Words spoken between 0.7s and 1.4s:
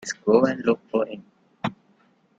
for him!